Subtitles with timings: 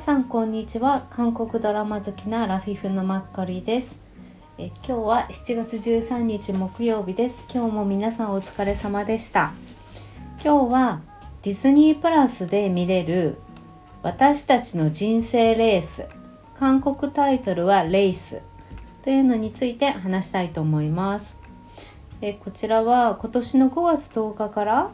[0.00, 1.06] 皆さんこんにちは。
[1.10, 4.00] 韓国ドラマ好きなラフィフのマッコリです。
[4.56, 7.44] え今日は7月13日木曜日です。
[7.52, 9.52] 今日も皆さんお疲れ様でした。
[10.42, 11.00] 今日は
[11.42, 13.36] ディズニープラスで見れる
[14.02, 16.06] 私たちの人生レース。
[16.58, 18.40] 韓国タイトルはレース
[19.02, 21.42] というのについて話したいと思います。
[22.22, 24.90] えこちらは今年の5月10日から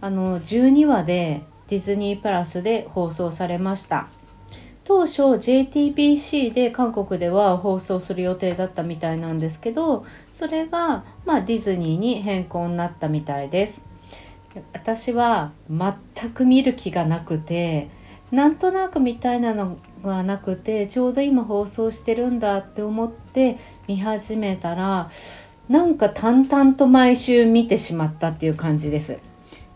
[0.00, 4.08] あの12話でディズニープラスで放送されました。
[4.90, 13.86] 当初 JTBC で韓国では放送する予定だったみたいなんですけどそれが、まあ、ディズニーに変更になったみたいです。
[14.72, 17.88] 私は全く見る気がなくて
[18.32, 25.08] なんとなくみたいなのがなくてちょうど今放送してるんだって思って見始めたら
[25.68, 29.29] なんか淡々と毎週見てしまったっていう感じです。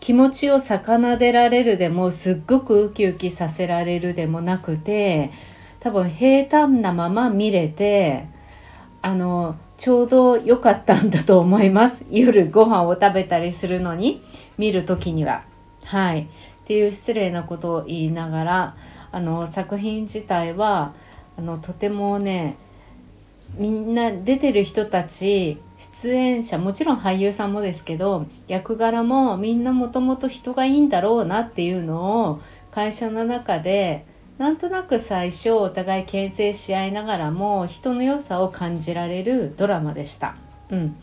[0.05, 0.77] 気持ちを奏
[1.17, 5.31] でられるでもすっごくウキウキさせられるでもなくて
[5.81, 8.27] 多分平坦なまま見れて
[9.01, 12.05] あのちょうど良かったんだと思います。
[12.13, 14.21] 夜ご飯を食べたりするのに
[14.59, 15.45] 見る時には。
[15.85, 16.25] はい。
[16.25, 16.27] っ
[16.67, 18.75] ていう失礼なことを言いながら
[19.11, 20.93] あの作品自体は
[21.39, 22.57] あのとてもね
[23.57, 32.41] みんな出てる人たち出演者もちろん俳優さんもですけど役柄もみんなもともと人がいいんだろうなっていうのを
[32.71, 34.07] 会社の中で
[34.39, 40.37] なんとなく最初お互い牽制し合いながらも人の良さを感じられるドラマでした。
[40.71, 40.97] うん、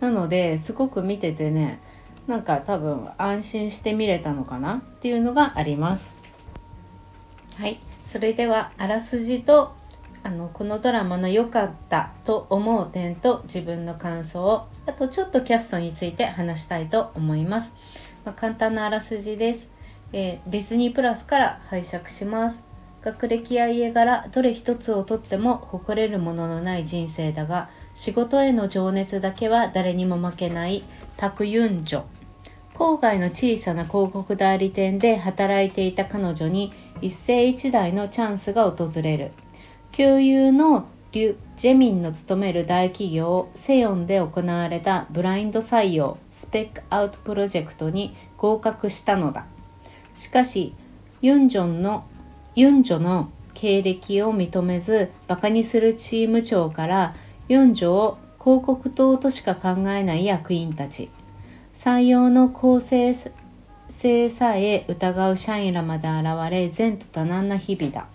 [0.00, 1.80] なのですごく見ててね
[2.26, 6.14] なんか多分安心して見れたのかなっていうのがあります。
[7.56, 9.74] はいそれではあらすじと
[10.22, 17.74] あのこのドラマの良かったと思う点と自分の感想あとちょっとキャストについて話したいと思います、
[18.24, 19.70] まあ、簡単なあらすじです、
[20.12, 22.68] えー、ディズニープラスから拝借します。
[23.00, 30.82] 学歴や家柄どれ一つをとっても誇れるもののない人生だが仕事への情熱だけは誰にも負けない
[31.16, 32.02] タクユンジョ。
[32.74, 39.32] 郊外の小さな広告代理店で働いていた彼女に一世一代のチャンスが訪れる。
[39.92, 49.46] 旧友のリュ・ジェミンの勤める大企業セヨンで行われたブラインド採用スペックアウトプロジェクトに合格したのだ。
[50.14, 50.74] しかし
[51.20, 52.04] ユンジョンの
[52.54, 57.14] ユンジョの経歴を認めずバカにするチーム長から
[57.48, 61.10] ユンジョを広告塔としか考えない役員たち。
[61.72, 63.14] 採用の公正
[63.88, 68.06] 性さえ疑う社員らまで現れ前途多難な日々だ。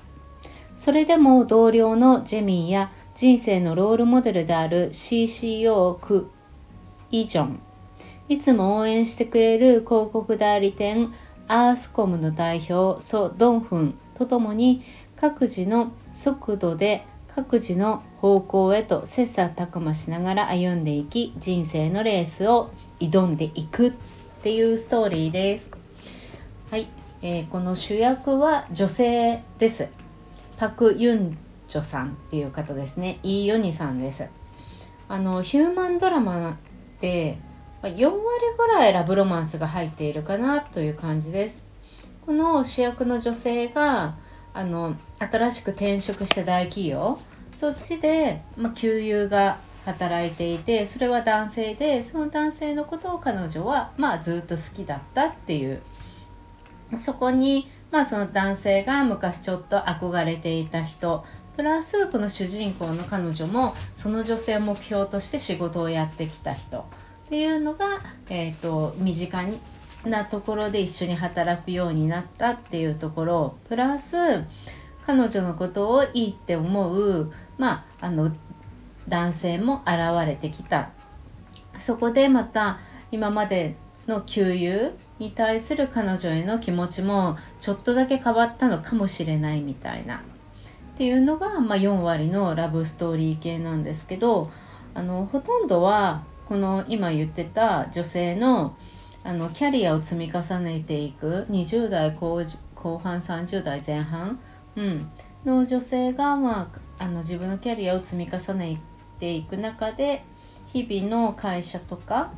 [0.83, 6.29] それでも同僚のジェミンや人生のロールモデルである CCO ク・
[7.09, 7.59] イジョン
[8.27, 11.13] いつも応援してくれる広告代理店
[11.47, 14.83] アースコムの代表ソ・ドンフンとともに
[15.15, 23.91] 各自の速度で各自の方向へと切磋琢磨しながら歩んでいき人生のレースを挑んでいくっ
[24.43, 25.71] ていうストーリーです。
[26.69, 26.87] はい、
[27.21, 30.02] えー、この主役は女性です。
[30.63, 31.37] パク・ユン
[31.67, 33.19] チョさんっていう方ですね。
[33.21, 34.29] イ・ヨニさんです。
[35.09, 36.57] あのヒューマンドラマ
[37.01, 37.37] で
[37.81, 38.15] 4割
[38.57, 41.67] ぐらいラブロマンスが入っているかなという感じです。
[42.25, 44.15] この主役の女性が
[44.53, 47.19] あの新しく転職した大企業。
[47.57, 55.81] そっちで、まあ、給油が働いていてそれは男性でその男性のことを彼女は、まあ、ずっと好きだったっていう。
[56.97, 61.23] そこにまあその男性が昔ちょっと憧れていた人
[61.55, 66.79] プラスこの主人公の彼女もその女性を目標として仕事をやってきた人。
[66.79, 66.83] っ
[67.29, 69.43] ていうのが、えーと、身近
[70.05, 73.57] なところで一緒に働くようになったっていうところ。
[73.69, 74.17] プラス
[75.05, 78.35] 彼女のことをいいって思う、まあ、あの
[79.07, 80.89] 男性も現れてきた。
[81.77, 82.79] そこでまた
[83.11, 83.75] 今まで
[84.07, 90.17] の給油に対する彼女への気持ちもちょっとだけ変わったのかもしれないみたいな。
[90.17, 94.51] っていうのが、まあ、4割のラブストーリー系なんですけど
[94.93, 98.75] あのほとんどはこの今言ってた女性の
[99.23, 102.43] あのキャリアを積み重ねていく20代後
[102.75, 104.37] 後半30代前半、
[104.75, 105.09] うん、
[105.45, 106.69] の女性が、ま
[106.99, 108.81] あ、あの自分のキャリアを積み重ね
[109.19, 110.25] ていく中で
[110.67, 112.33] 日々の会社とか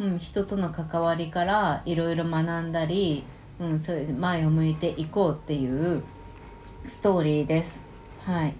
[0.00, 3.24] うん、人との関わりからいろいろ学んだり、
[3.60, 6.02] うん、それ前を向いていこうっていう
[6.86, 7.82] ストーリーです。
[8.24, 8.54] はい、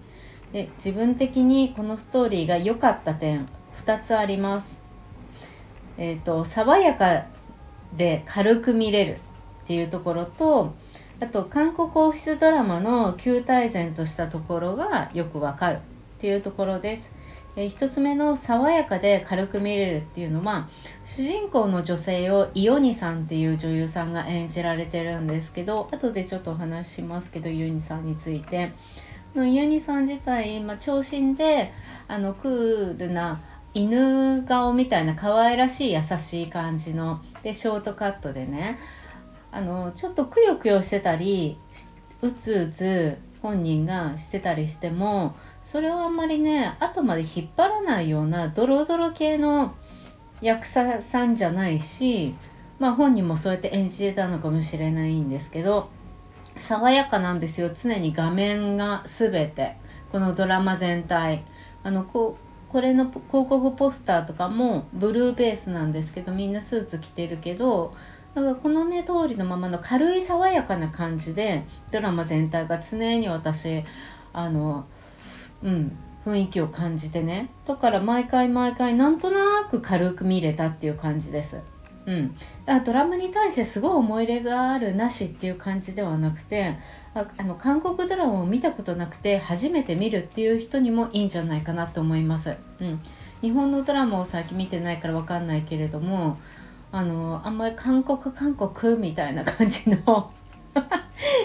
[0.53, 3.47] で自分的にこのストーリーが良かった点
[3.77, 4.83] 2つあります。
[5.97, 7.25] えーと、爽やか
[7.97, 9.17] で軽く見れる
[9.65, 10.75] っていうところと
[11.21, 15.81] あと韓国オフィスドラマの旧大然としたところがよくわかるっ
[16.21, 17.13] ていうところです。
[17.59, 20.69] えー、1つ目の爽やかで軽く見れるっていうのは
[21.05, 28.71] 主人公の女性をイオニさんっていう女優さんが演じられてるんですけど後でちょっとお話しますけどイオニさんについて。
[29.35, 31.71] のイオニさん自体、まあ、長身で
[32.09, 33.41] あのクールな
[33.75, 38.79] 犬顔みたいな可愛らしい優しい感じのでショートカットでね
[39.53, 41.59] あのちょっとくよくよしてたり
[42.23, 45.37] うつうつ本人がしてたりしても
[45.71, 49.75] それをあんまりね後まで引っ張らないようなドロドロ系の
[50.41, 52.35] 役者さんじゃないし
[52.79, 55.91] まあ本人もそうやって演じてたのかもしれないんですけど
[56.57, 57.71] 爽やかなんですよ。
[57.75, 59.77] 常に画面が全て。
[60.11, 61.45] このドラマ全体。
[61.83, 62.39] あのこ
[62.71, 67.93] これの広告ポスターとかもブルーベースなんですけどみんなスーツ着てるけど
[68.35, 73.85] だかこのね通りのままの軽い爽やかな感じでドラマ全体が常に私
[74.33, 74.87] あの
[75.63, 81.61] うん雰囲気を感じてねだから毎回毎回なんとなく軽く見れたっていう感じです。
[82.07, 82.45] うん、だか
[82.79, 86.75] らドラマに対してすごい思い入れがあるなしっていう感じではなくて
[87.15, 92.57] ああの韓国ドラマを見たことなくて初めて見るっていう人にもいいんじゃないかなと思います。
[92.81, 93.01] うん、
[93.43, 96.39] 日本のドラマを最近見てないから分かんないけれども
[96.93, 100.33] あのあんまり韓国韓国みたいな感じの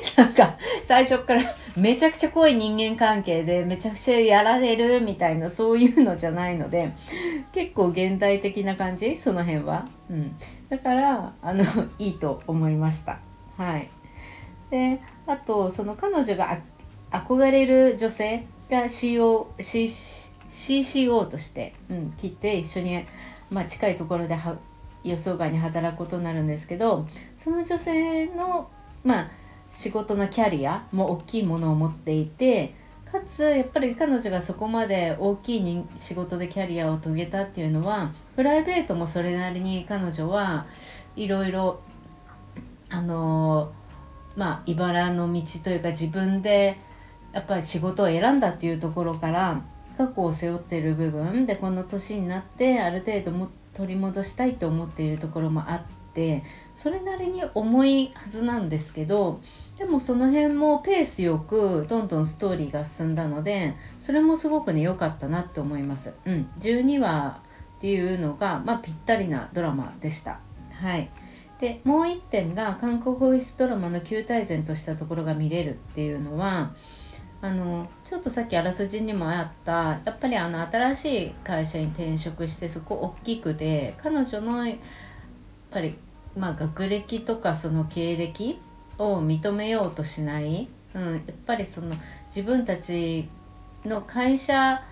[0.17, 1.41] なんか最初から
[1.77, 6.91] めちゃくちゃ濃い人間関係でめちゃくちゃやられるみたいなそういうのじゃないので
[7.53, 9.15] 結構現代的な感じ？
[9.15, 10.35] その辺は、うん、
[10.69, 11.63] だからあの
[11.99, 13.19] いいと思いました。
[13.57, 13.89] はい。
[14.69, 16.59] であとその彼女が
[17.11, 23.05] 憧れる女性が CO CCO として、うん、来て一緒に、
[23.49, 24.37] まあ、近いところで
[25.03, 27.07] 予想外に働くことになるんですけど
[27.37, 28.69] その女性の
[29.03, 29.31] まあ
[29.73, 32.75] 仕事のキャリアも大きいものを持っていて
[33.11, 40.67] かつやっぱり彼女がそこまで大きい仕事でキャリアを遂げたっていうのはプライベートもそれなりに彼女は
[41.15, 41.81] いろいろ
[42.91, 43.71] あの
[44.35, 46.77] まあ茨の道というか自分で
[47.33, 49.63] やっぱり仕事を選んだっていうところから
[49.97, 55.81] 過去を背負ってる部分でこの年になってある程度も取り戻したいと思っているところもあっ
[56.13, 56.43] て
[56.75, 59.41] それなりに重いはずなんですけど
[59.77, 66.13] でもその辺もペースよくどんどんストーリーが進んだのでそれもすごくね良かったなって思います。
[66.25, 67.39] うん、12話
[67.77, 70.39] っていうのが、まあ、ぴったりなドラマでした。
[70.73, 71.09] はい
[71.59, 76.73] でもう一点が韓国ボイスドラマの旧大前としたところが見れるっていうのは
[77.41, 84.77] あのちょっとさっきあらすじにもあったやっぱりあの新しい会社に転職してそこ大きくて彼女のやっ
[85.69, 85.95] ぱり
[86.37, 88.59] まあ学歴とかその経歴
[88.97, 91.93] を認めようとしない、うん、やっぱりその
[92.25, 93.27] 自分たち
[93.85, 94.83] の会社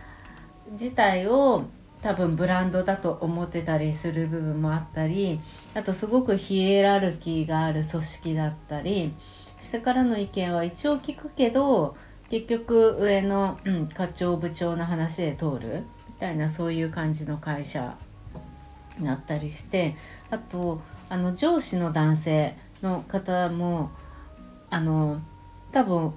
[0.71, 1.65] 自体を
[2.01, 5.39] 多分ブランドだと思ってたりする部分もあったり
[5.75, 9.13] あとすごくヒエラルキーがある組織だったり
[9.59, 11.95] 下からの意見は一応聞くけど
[12.29, 17.95] 結局上の、うん、課長部長の話で通るみたいなそういう感じの会社
[18.97, 19.95] になったりして
[20.31, 23.91] あとあの上司の男性の方も
[24.69, 25.19] あの
[25.71, 26.13] 多分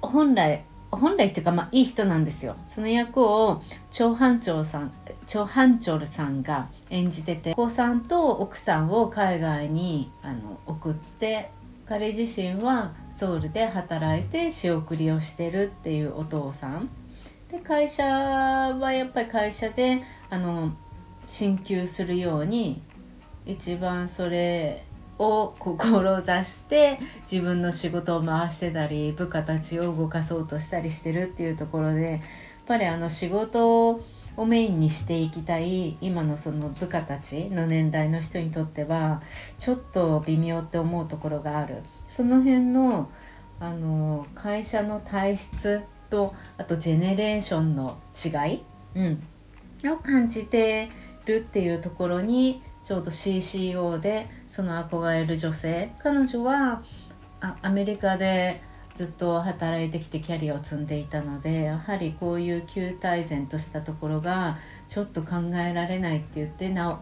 [0.00, 2.56] 本来本来っていうかまあいい人なんですよ。
[2.62, 4.92] その役を長班長さん
[5.26, 11.50] 長班長さんが演じててお子さんと奥さんを海外にあの送って
[11.86, 16.88] 彼自身はソウルで働いて仕送りをしてるっていうお父さん。
[17.50, 20.72] で会社はやっぱり会社であの
[21.26, 22.82] 進級するように
[23.46, 24.84] 一番それ
[25.18, 26.98] を志して
[27.30, 32.20] 自分の仕事を回してたり部下たちを動かそうとしたりしてるっていうところでやっ
[32.66, 33.90] ぱりあの仕事
[34.36, 39.22] をメインにしていきたい今のその部下たちの年代の人にとっては
[39.58, 41.76] ちょっと微妙って思うところがある。
[42.06, 43.08] その辺の
[43.60, 48.62] あの会社の体質とあとジェネレーションの違い、
[48.96, 50.90] うん、を感じて
[51.24, 56.80] るっていうところにちょうど CCO でその憧れる女性彼女は
[57.60, 58.62] アメリカで
[58.94, 64.56] ずっと働いてきてキャリアを積んでいたのでやはりこういう旧大然としたところが
[64.86, 67.00] ちょっと考えられないって言って直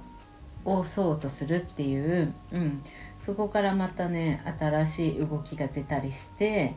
[0.84, 2.82] そうとするっていう、うん、
[3.18, 6.74] そこからまたね新しい動きが出たりして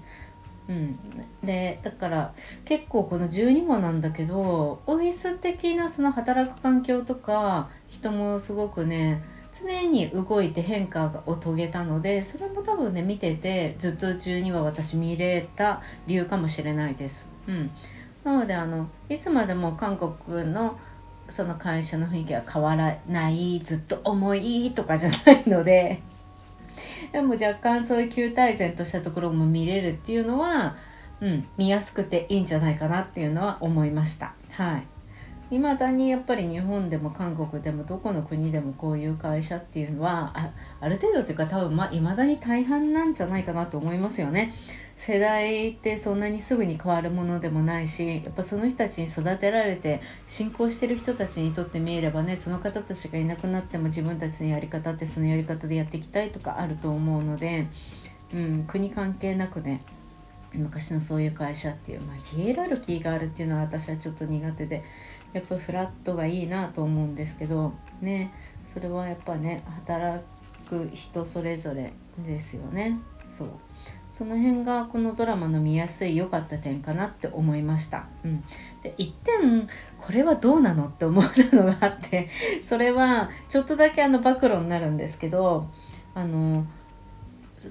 [0.67, 0.98] うん、
[1.44, 2.34] でだから
[2.65, 9.22] 結構この12話なんだけどオフィス的なその働く環境とか人もすごくね
[9.57, 17.27] 常に動いて変化を遂げたのでそれも多分ね見ててずっと中には私見れた理由かもしれないです。
[17.47, 17.71] うん、
[18.25, 20.77] なのであのいつまでも韓国の
[21.29, 26.01] その会社の雰囲気は変わらないずっと重いとかじゃないので
[27.13, 30.75] でも若干そういう旧大然としたところも見れるっていうのは、
[31.21, 34.33] うん、見やすくていいんじゃないかなっていうのは思いました。
[34.51, 34.95] はい
[35.52, 44.54] いまだにやっぱり日本でも韓国でもどこの国でもこういう会社っていうのはあある程度っていうか多分まあ未だに大半なんじゃないかなと思いますよね。
[44.96, 57.68] 世代ってそんなにすぐに変わるものでもないしやっぱその人たちに育てられて信仰してる人たちにとってみればねその方たちがいなくなっても自分たちのやり方ってそのやり方でやっていきたいとかあると思うので、
[58.34, 59.82] うん、国関係なくね
[60.54, 64.84] 昔のそういう会社っていう、まあ、ヒエラルキーがあるっていうのは私はちょっと苦手で
[65.36, 68.32] やっぱフラットがいいなと思うんですけどね
[68.65, 70.24] それはやっぱね働
[70.70, 71.94] く人それぞれ
[72.25, 72.98] ですよね。
[73.30, 73.48] そう。
[74.12, 78.06] その辺がこのドラマの見やすい良かった点かなって思いました。
[78.24, 78.42] うん、
[78.82, 79.68] で一点
[80.00, 82.30] これはどうなのって思ったのがあって
[82.63, 85.68] それはちょっとだけあの暴露になるんですけど
[86.13, 86.65] あの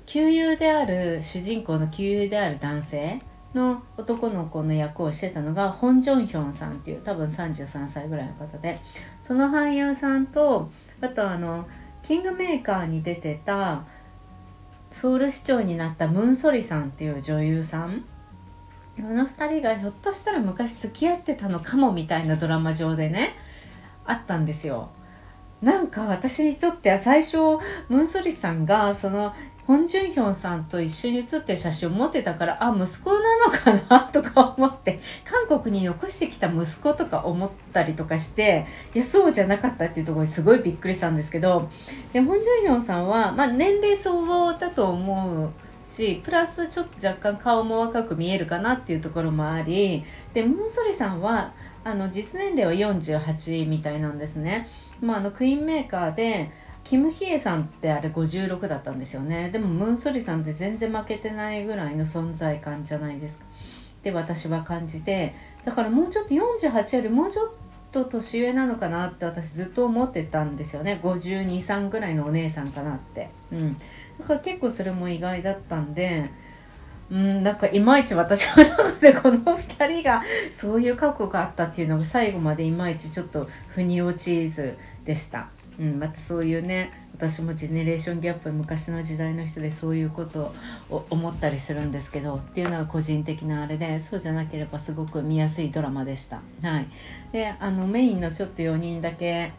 [0.05, 3.23] 旧友である主人公の旧友である男性
[3.55, 8.79] の男の子の役をしてたのがホン・ジョンヒョンさんっていう多分33歳ぐらいの方で
[9.21, 10.71] その俳優さんと
[11.01, 11.67] あとあの
[12.03, 13.85] キングメーカーに出てた
[14.91, 18.05] ソウル市長になったムン・ソリさんっていう女優さん
[18.97, 23.35] この2人がひょっとしたら昔付き合ってたのかもみたいなドラマ上でね
[24.05, 24.91] あったんですよ。
[25.63, 27.39] なんか私にとっては最初
[27.89, 29.35] ムン・ソリさんがその
[29.67, 41.71] ホン・ジュンヒョンさんと一緒に写ってる写真を持ってたからあ息子なのかなとか思って韓国に残してきた息子とか思ったりとかしていやそうじゃなかったっていうところにすごいびっくりしたんですけど
[42.13, 45.51] でホン・ジュンヒョンさんは、まあ、年齢相応だと思う
[45.83, 50.05] しプラスちょっと若干顔も若く見えるかなっていうところもあり
[50.35, 51.53] でムンソリさんは
[51.85, 54.69] あの実年齢は48みたいなんですね。
[55.03, 56.51] まあ、あのクイーンメーカーで
[56.85, 59.51] キム・ヒエさんってあれ56だったんですよね。
[59.51, 63.47] でもムン・ソリさんって全然負けてないぐらいの存在感じゃないですか。
[64.03, 67.51] で私は感じてだからもうちょっと48よりもうちょっ
[67.91, 71.01] と年上なのかなって私ずっと思ってたんですよね。
[71.03, 73.31] 523ぐらいのお姉さんかなって。
[73.51, 73.77] うん。
[74.19, 76.31] だから結構それも意外だったんで
[77.11, 85.49] うんなんかいまいち私は中で この2人がそういう過去があったっていうのが最後までいまいちちょっと腑に落ちずでした。
[85.79, 90.53] うん、またそういうね私もジェネレーションギャップ昔の時代の人でそういうこと
[90.91, 96.43] を思ったりするんですけどっていうのが個人的なあれでそうじゃなければすごく見やすいドラマでした。
[96.63, 96.87] はい、
[97.33, 99.53] であのメインのちょっと4人だけ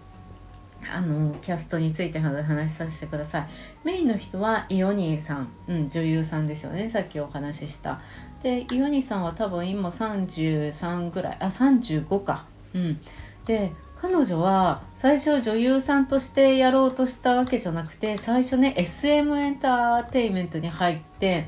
[0.91, 3.47] あのキャストについて話させてください。
[3.83, 6.89] メインの人はイオニーさん、うん、女優さんですよね。
[6.89, 8.01] さっきお話しした。
[8.43, 11.37] でイオニーさんは多分今33ぐらい。
[11.39, 12.45] あ35か。
[12.73, 12.99] うん。
[13.45, 21.47] で彼女は最初女優さんとしてやろうとしたわけじゃなくて最初ね SM エンターテインメントに入って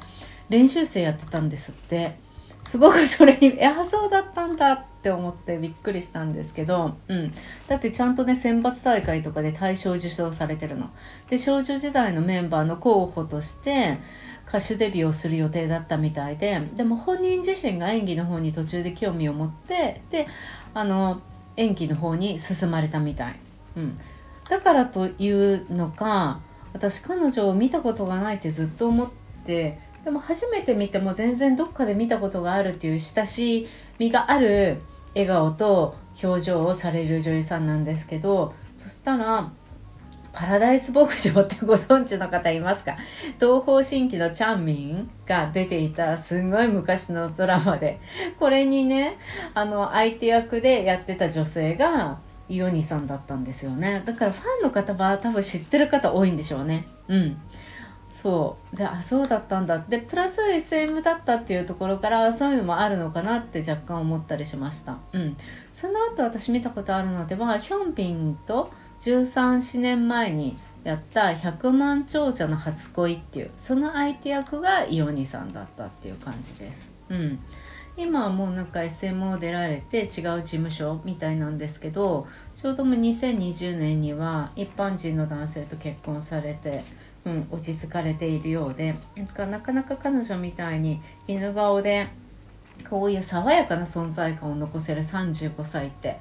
[0.50, 2.16] 練習生やってたんですって
[2.64, 7.32] すごくそれに「いやそうだったんだ」って思ってびっくりしたんですけど、うん、
[7.68, 10.90] だってちゃんとね選抜大会とかで大賞受賞されてるの。
[11.30, 14.00] で少女時代のメンバーの候補として
[14.48, 20.28] 歌手デビューをする予定だったみたいででも本人自身が演技の方に途中で興味を持ってで
[20.74, 21.22] あの
[21.58, 23.36] 演技の方に進まれたみたい、
[23.76, 23.98] うん、
[24.50, 26.40] だからというのか
[26.74, 29.10] 私彼女を見たことがないってずっと思っ
[29.46, 33.68] てでも初めて見ても全然どっかで見たことがあるっていう親し
[34.00, 34.78] みがある
[35.14, 39.52] 笑顔と表情をされる女優さんなんですけどそしたら
[40.38, 42.96] パラダイス牧場ってご存知の方いますか？
[43.42, 48.00] 東方神起のチャンミンが出ていたすんごい昔のドラマで。
[48.40, 49.18] これにね
[49.56, 54.04] あの相手役でやってた女性がイオニさんだったんですよね。
[54.06, 56.86] だからファンの方は多分知ってる方多いんでしょうね。
[57.08, 57.38] うん。
[58.14, 58.76] そう。
[58.76, 59.80] であそうだったんだ。
[59.80, 64.98] でプラス SM だったっていうところからそういうのもあるのかなって若干思ったりしました。
[65.14, 65.36] うん。
[65.74, 76.96] その後私見たことあるのではヒョンビンと134年前にやった「100万長者の初恋」っていうその相手役がイオニさんだったっていう感じです。
[77.10, 77.40] うん、
[77.98, 86.84] 今はもうなんか SMO 出られて違う事務所みたいなんですけどちょうども2020年には一般人の男性と結婚されて、
[87.26, 88.96] うん、落ち着かれているようで
[89.36, 92.08] なかなか彼女みたいに犬顔で
[92.90, 96.20] こういう爽やかな存在感を残せる35歳って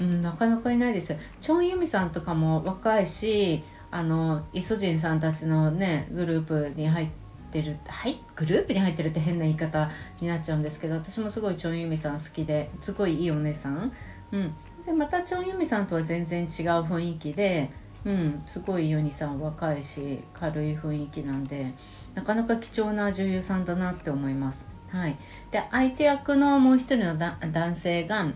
[0.00, 7.08] うん、なかなかいないですチョン・ユミさんとかも若いしあのイソジンさんたちのねグループに入っ
[7.50, 13.92] てるはいグループに入ってるって変な言い方になっちゃうんですけど私もすごいチョンユミさん好きですごいいいお姉さん。
[14.32, 17.70] うん、でまたチョンユミさんとは全然違う雰囲気で、
[18.04, 21.72] うん、すごいヨニさん若いし軽い雰囲気なんで
[22.14, 24.68] なかなか貴重な女優さんだなって思います。
[24.88, 25.16] はい、
[25.50, 28.26] で相手役のもう一人の男性が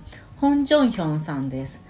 [0.41, 1.85] ホン・ジョンヒョンさんです。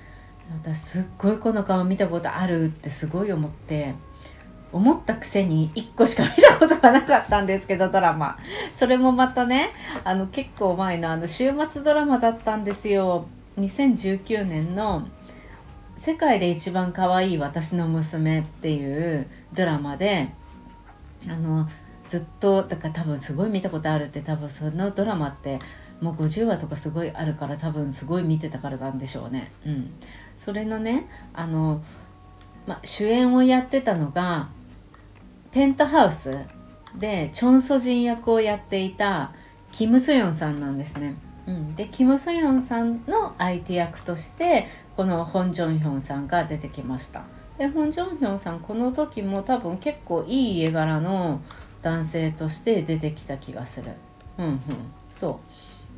[0.63, 3.95] 私すっごいこの顔見たことあるってすごい思って
[4.73, 8.39] 思ったくせに1個しか見たことがなかったんですけどドラマ
[8.73, 9.71] それもまたね
[10.05, 13.27] あの結構前のあの週末ドラマだったんですよ
[13.59, 15.07] 2019年の
[15.97, 20.29] 「世界で一番可愛い私の娘」っていうドラマで
[21.29, 21.69] あの
[22.09, 25.59] ずっとだから多分すごい見たことあるって多分そのドラマって
[26.01, 29.53] もう50話とかすごいあるから多分すごい見てたからなんでしょうね。
[29.67, 29.91] うん、
[30.37, 31.83] それのねあの、
[32.67, 34.49] ま、主演をやってたのが
[35.53, 36.39] ペントハウス
[36.99, 39.33] でチョン・ソジン役をやっていた
[39.73, 41.15] キム・スヨンさんなんですね。
[41.47, 44.67] うん、でキム・スヨンさんの相手役として
[44.97, 47.23] このホン・ジョンヒョンさんが出てきました。
[47.59, 51.41] でホン・ジョンヒョンさんこの時も多分結構いい絵柄の
[51.83, 53.93] 男性として出てきた気がする。
[54.39, 54.61] うんうん、
[55.11, 55.50] そう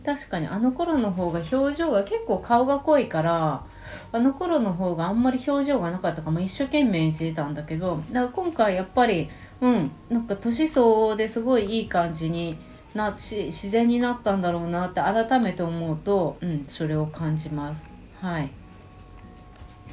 [0.04, 3.64] 確かにあの頃の方が表情が結構顔が濃いから
[4.10, 9.28] あの頃の方があんまり表情がなかったかも一生懸命演じてたんだけどだから今回やっぱり
[9.60, 12.58] うんなんか年相応ですごいいい感じに
[12.94, 17.90] なし自然になったんだろうなって改めて思うと、うん、それを感じます。
[18.20, 18.50] はい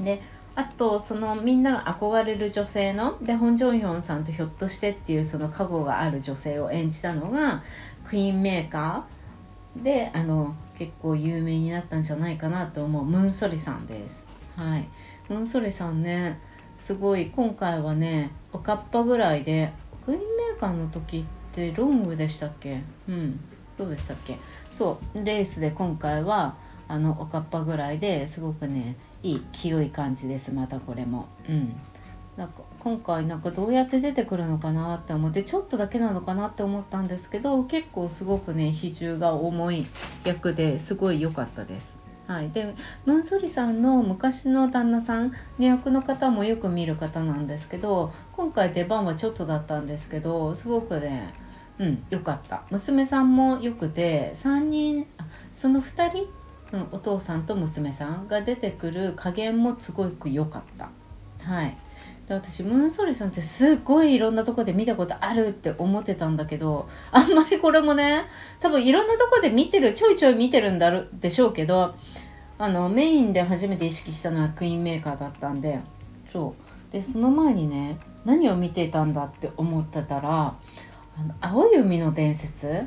[0.02, 0.22] で
[0.56, 7.64] あとそのみんなが憧れる女性のでホン・ジョンヒョンさんとひょっとしてっていうその過去がある女性を演じたのが
[8.04, 9.19] クイーンメーカー
[9.76, 13.06] であの結構有名になったんじゃないかなと思う。
[13.06, 14.28] ムンソリさんです。
[14.56, 14.88] はい、
[15.30, 16.40] ムンソリさんね
[16.78, 19.72] すごい今回はねおかっぱぐらいで
[20.06, 21.24] クイーンメーカーの時っ
[21.54, 22.82] てロングでしたっけ？
[23.08, 23.40] うん。
[23.78, 24.38] どうでしたっけ？
[24.72, 25.24] そう。
[25.24, 26.56] レースで今回は
[26.88, 30.54] あのおかっぱぐらいですごくねいい清い感じです。
[30.54, 31.28] またこれも。
[31.48, 31.76] うん。
[32.36, 39.86] なんか今回なんかどうやって出てくるのかなって思ってちょっとだけなのかなって思ったんですけど結構すごくね比重が重い
[40.24, 42.00] 役ですごい良かったです。
[42.28, 51.34] はい、でムンソリさんの昔の旦那さんの役の方もよく見る方なんですけど今回出番はちょっとだったんですけどすごくね
[51.80, 52.62] うん良かった。
[52.70, 55.08] 娘さんもよくて3人
[55.56, 56.28] その2人、
[56.72, 60.90] うん、お父さんと娘さんが出てくる加減もすごく良かった。
[61.44, 61.76] はい。
[62.30, 68.26] で私ムーンソリさんってすごいいろんなとこで見たことあるって思ってたんだけどあんまりこれもね
[68.60, 71.96] 多分いろんなとこで見てるちょいちょい見てるんだろでしょうけど
[72.60, 75.80] あのメインで初めて意識したのはクイーンメーカーだったんで
[76.32, 76.94] そう。
[76.94, 80.54] でその前にね何を見てたんだって思ってたら
[81.18, 82.86] 「あの青い海の伝説」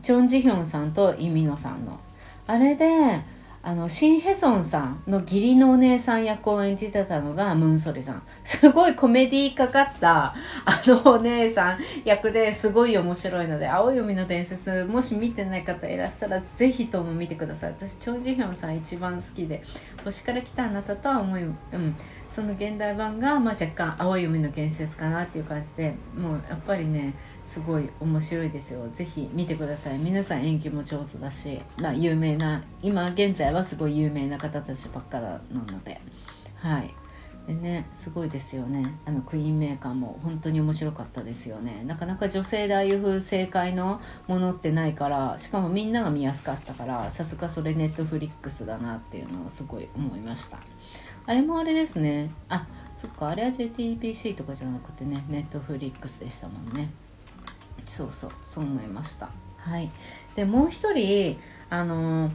[0.00, 1.98] チョン・ジヒョンさんとイ・ミノさんの。
[2.46, 3.20] あれで
[3.62, 8.22] あのシン・ヘソンさんの義理のお姉さん役を演じてたのがムンソリさん。
[8.42, 17.74] すごいコメディーかかったあのお姉さん役ですごい面白いので「青い海の伝説」もし見てない方いらっしゃらぜひとも見てください。
[17.78, 19.62] 私チョン・ジヒョンさん一番好きで
[20.04, 21.54] 星から来たあなたとは思い、うん、
[22.26, 27.14] その現代版が、まあ、若干「青い海の伝説」かなっていう感じでもうやっぱりね
[27.50, 28.88] すごい面白いですよ。
[28.92, 29.98] ぜひ見てください。
[29.98, 36.00] 皆さん演技も上手だし、まあ、有名な今現在はすごい有名な方たちばっかなので。
[36.54, 36.94] はい。
[37.48, 38.94] でねすごいですよね。
[39.04, 41.82] あのクイーンメーカーも本当に面白かったですよね。
[41.88, 50.58] なかなか女性でああいう風正解のものってないからしかもみんなが見やすかったからさすがそれネットフリックスだなっていうのをすごい思いました。
[51.26, 52.30] あれもあれですね。
[52.48, 53.30] あそっか。
[53.30, 56.90] あれは JTBC とかじゃなくてねネットフリックスでしたもんね。
[57.84, 59.28] そうそうそう思いました。
[59.58, 59.90] はい。
[60.34, 61.38] でもう一人
[61.68, 62.30] あの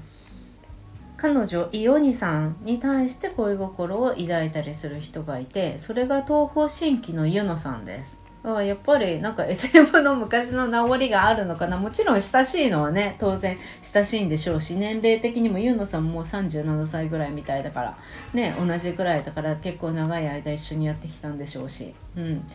[1.17, 8.19] 彼女イオニさんに対して恋心を抱いたりする人がいてそれが東方神起のユノさんです。
[8.45, 11.79] やっぱりなんか SM の昔の名残があるのかな。
[11.79, 17.97] もちろん親しいのはね当然親しいんでしょうし年齢的にもユーノさんも37歳ぐらいみたいだから
[18.33, 21.95] ね同じぐらいだから結構長い間一緒にやってきたんでしょうし。
[22.15, 22.45] うん。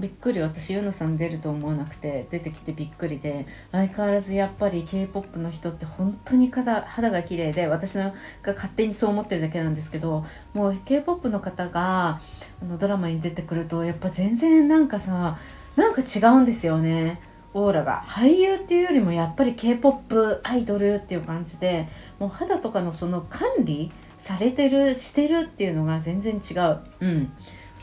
[0.00, 10.24] びっくり私ユーノさん出ると思わなくて出てきてびっくりで相変わらずやっぱり k p o p の人って本当に肌肌が綺麗で私のが勝手にそう思ってるだけなんですけど
[10.54, 12.20] もう k p o p の方が
[12.60, 15.38] あのドラマに出てくるとやっぱ全然なんかさ
[15.76, 17.20] なんか違うんですよね
[17.54, 18.02] オーラが。
[18.06, 26.78] 俳優っていうよりもやっぱり k p o p アイドルっていう感じでもう肌とかのその管理されてるしてるっていうのが全然違う。
[27.00, 27.32] うん。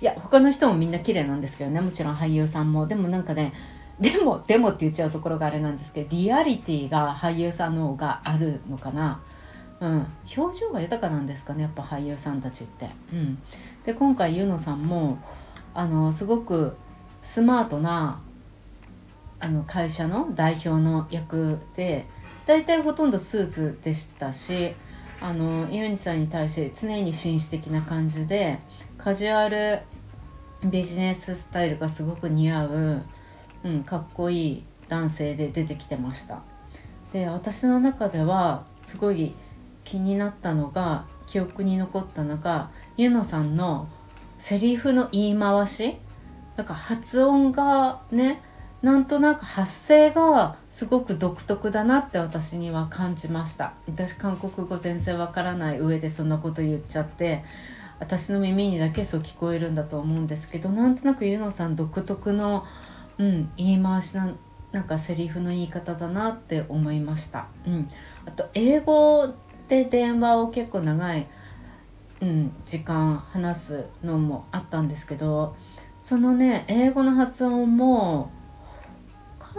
[0.01, 2.87] いや他の人もみんな綺麗なんですけどねもちろん俳優さんも。
[2.87, 3.53] でもなんかね
[3.99, 9.21] でもでもって言っちゃうところがあれなんですけどリアリティが俳優さんの方があるのかな。
[9.81, 12.89] うん、表情が豊かなんですかねやっぱ俳優さんたちって。
[13.13, 13.37] うん、
[13.85, 15.17] で今回ユノさんも
[15.73, 16.75] あのすごく
[17.21, 18.19] スマートな
[19.39, 22.05] あの会社の代表の役で
[22.45, 24.73] 大体ほとんどスーツでしたし
[25.21, 28.59] あのユニさんに対して常に紳士的な感じで
[28.99, 29.79] カジュアル
[30.63, 33.01] ビジネススタイルがすごく似合う、
[33.63, 36.41] うん、かっこいい男性で出てきてました。
[37.13, 39.33] で私の中ではすごい
[39.83, 43.87] 気になったのが記憶に残ったのがユノさんの
[44.37, 45.95] セリフの言い回し。
[46.57, 48.41] なんか発音がね
[48.81, 53.71] なんとなく発声がすごく独特だなって私には感じました。
[53.87, 57.45] 私韓国語全然わからない上でそんなこと言っちゃって
[57.99, 62.65] 私の耳にだけそう聞こえるんだと思うんですけどなんとなくユノさん独特の、
[63.17, 64.31] うん、言い回しな
[64.71, 67.87] なんかセリフの言い方だなって思いました、うん、
[68.25, 69.33] あと英語
[69.67, 71.27] で電話を結構長い、
[72.21, 75.55] うん、時間話すのもあったんですけど
[75.97, 78.31] そのね英語の発音も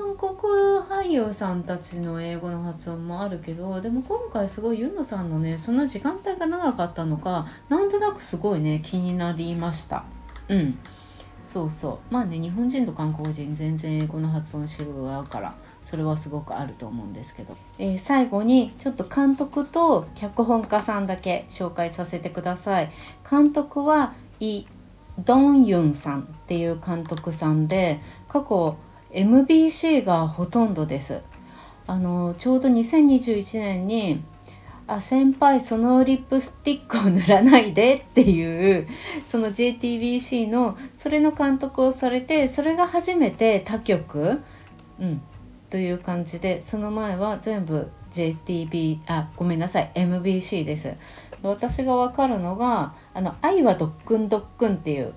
[0.01, 10.05] 韓国俳優さんたちの英語の発音もあるけどでも今回すごいユノさんのねその時間帯が長かったのかなんとなくすごいね気になりました。
[10.49, 10.79] うん。
[11.45, 12.15] そうそう。
[12.15, 22.91] まあね日本人と韓国人全然英語の発音違うからそれはすごくあると思うんですけど、えー、最後にちょっと監督と脚本家さんだけ紹介させてください。
[23.29, 24.65] 監督はイ・
[25.19, 28.77] ドンユンさんっていう監督さんで過去
[29.13, 31.21] MBC がほとんどです。
[31.87, 34.23] あのちょうど2021年に
[34.87, 38.87] あ先輩そのリップスティックを塗らないでっていう
[39.27, 44.41] その JTBC のそれの監督をされてそれが初めて他局、
[45.01, 45.23] うん、
[45.71, 50.95] という感じでその前は全部 JTB あごめんなさい MBC です。
[51.43, 55.15] 私が分かるのが「あの愛はドックンドックン」っていう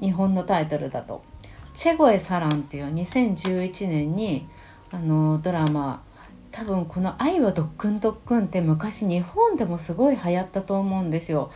[0.00, 1.22] 日本のタイトルだと
[1.74, 4.48] 「チェゴエサラン」っていう2011年に
[4.90, 6.02] あのドラマ
[6.50, 11.50] 多分この「愛はドックンドックン」って昔日本でもすごい流行ったと思うんですよ。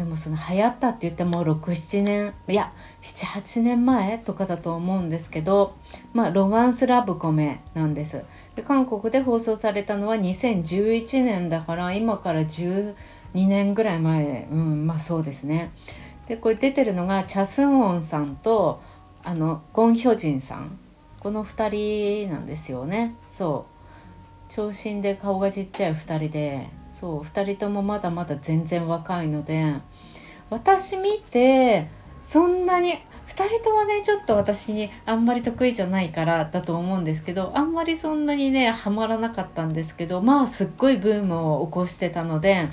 [0.00, 2.72] でもその流行ったって言っても67年いや
[3.02, 5.74] 78年前とかだと思うんですけど
[6.14, 8.24] まあロマンスラブコメなんです
[8.56, 12.94] で韓国で放送されたのは2011年だから今から12
[13.34, 15.70] 年ぐらい前うんまあそうですね
[16.28, 18.80] でこれ出てるのがチャスウォンさんと
[19.24, 20.78] あのゴン・ヒョジンさん。
[21.20, 23.14] この2人なんですよね。
[23.26, 23.74] そう。
[24.48, 26.68] 長身で顔がちっちゃい2人で。
[26.90, 27.20] そう。
[27.22, 29.74] 2人ともまだまだ全然若いので。
[30.50, 31.88] 私見て
[32.20, 32.96] そんなに2
[33.28, 42.68] 人ともねちょっと私にあんまり得意じゃないからだと思うんですけどあんまりそんなにねハマらなかったんですけどまあすっごいブームを起こしてたので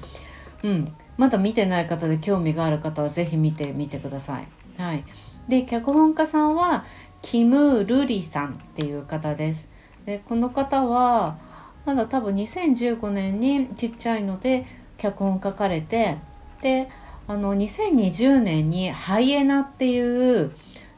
[0.64, 0.94] うん。
[1.18, 4.48] まだ見てない方で興味がある方は是非見てみてください。
[4.80, 5.04] はい、
[5.48, 6.86] で脚本家さんは
[7.22, 9.72] キム・ルリさんっていう方です。
[10.06, 11.38] でこの方は
[11.86, 14.66] まだ多分2015年にちっちゃいので
[14.98, 16.18] 脚本書かれて
[16.62, 16.90] で
[17.28, 20.52] あの2020年に「ハイエナ」っていう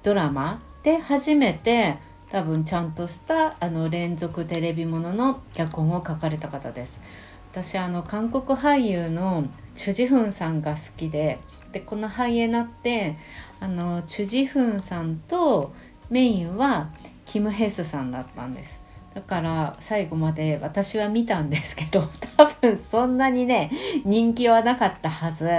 [0.03, 1.97] ドラマで初めて
[2.29, 7.01] 多分ちゃんとしたあの連続テレビものの脚本を書かれた方です
[7.51, 11.39] 私あの韓国俳優のチュ・ジフンさんが好きで
[11.71, 13.15] でこの「ハイエナ」って
[13.59, 15.73] あのチュ・ジフンさんと
[16.09, 16.91] メインは
[17.25, 18.81] キム・ヘスさんだったんです。
[19.13, 22.03] だから最後まで私は見たんですけど
[22.37, 23.71] 多分そんなにね
[24.05, 25.49] 人気はなかったはず。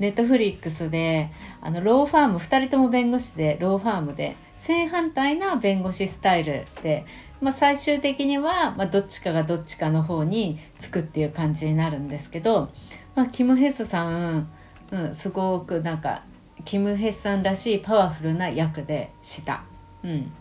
[0.00, 7.04] ネットフリックスであのローファーム2人とも弁護士でローファームで正反対な弁護士スタイルで、
[7.42, 12.70] まあ、最終的には、まあ、どっちかがどっちかの方につくっていう感じになるんですけど、
[13.14, 14.50] まあ、キム・ヘスさん、
[14.90, 16.22] うん、すごくなんか
[16.64, 19.62] キム・ヘスさんらしいパワフルな役でした。
[20.04, 20.32] うん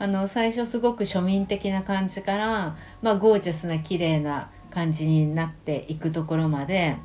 [0.00, 6.96] あの最初すごく庶民的な感じから、まあ、ゴージャスな綺麗な感じになっていくところまで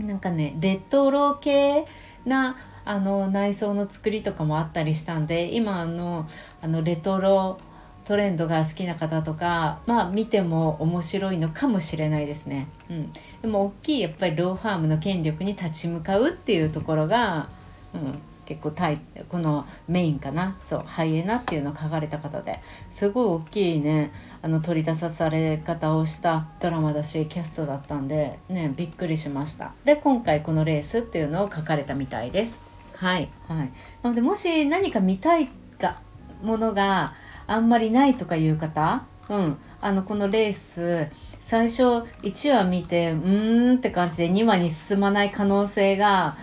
[0.00, 1.86] なんかねレトロ系
[2.24, 6.26] なあの内装の作りとかもあったりしたんで今の
[6.60, 7.58] あのレトロ
[8.04, 12.66] トレンドが好きな方とかまあ見ても面白いのかもしれないですね。
[12.88, 17.50] うん、でも大きいやっぱりローファームの権力に立ち向かうっていうところが、
[17.94, 20.56] うん、結構タイこのメインかな？
[20.60, 22.60] そうハイエナっていうのを書かれた方で。
[22.90, 29.72] すごい大きいねあの取り出さされ方をしたドラマだしキャストだったんでねびっくりしました。
[29.84, 32.60] で今回このレースっていうのを書かれたみたいです。
[32.96, 33.70] はいはい。
[34.02, 35.48] なのでもし何か見たい
[35.78, 35.98] が
[36.42, 37.14] ものが
[37.46, 39.56] あんまりないとかいう方うん。
[39.80, 41.08] あのこのレース
[41.40, 41.82] 最初
[42.22, 46.36] 1話見てうーんって感じで2話に進まない可能性が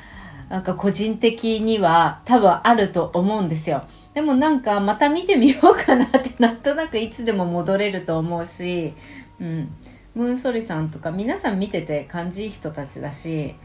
[0.49, 3.84] なんか個人的には多分あると思うんですよ。
[4.13, 8.93] でもなんかまた見てみようかなってなんとなくいつでも戻れると思うし、
[9.41, 9.69] うん、
[10.13, 13.55] ムーンソリさんとか皆さん見てて感じいい人たちだし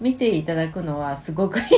[0.00, 1.72] 見ていただくのはすごくいいと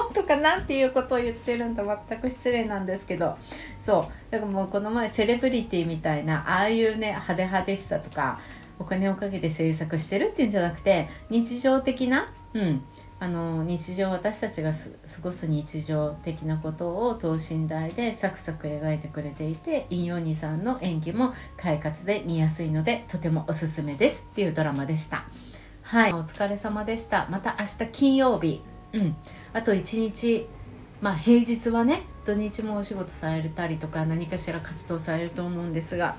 [0.00, 3.36] 思うとかなんていうことを言ってるんだ全く失礼なんですけど。
[3.78, 4.32] そう。
[4.32, 8.40] だからもうこの前セレブリティみたいなああいうね派手派手しさとか
[8.78, 12.82] お金をかけて制作してるっていうんじゃなくて日常的な、うん、
[13.22, 14.78] あの日常私たちが過
[15.22, 25.24] ごす日常的なことを等身大でサクサク描いてくれていてインヨニさんの演技も快活で見やすいのでとてもおすすめですっていうドラマでした。
[25.82, 26.12] はい。
[26.12, 27.28] お疲れ様でした。
[27.30, 28.60] また明日金曜日。
[28.92, 29.14] うん。
[29.52, 30.48] あと1日
[31.00, 36.16] まあ平日はね土日もお仕事されたりとか何かしら活動されると思うんですが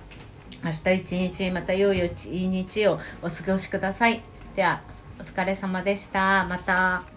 [0.63, 4.21] 明日一日また良い一日をお過ごしください。
[4.55, 6.45] ではお疲れ様でした。
[6.45, 7.12] また。